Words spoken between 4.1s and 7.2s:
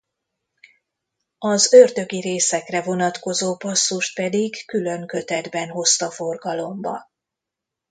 pedig külön kötetben hozta forgalomba.